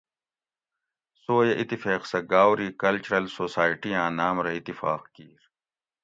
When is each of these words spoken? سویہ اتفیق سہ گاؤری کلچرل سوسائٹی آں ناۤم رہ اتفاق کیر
سویہ 1.23 1.57
اتفیق 1.59 2.01
سہ 2.09 2.19
گاؤری 2.31 2.67
کلچرل 2.81 3.25
سوسائٹی 3.37 3.91
آں 4.01 4.11
ناۤم 4.17 4.37
رہ 4.45 4.53
اتفاق 4.59 5.01
کیر 5.13 5.41